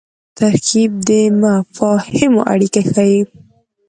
[0.37, 1.09] ترکیب د
[1.41, 3.21] مفاهیمو اړیکه ښيي.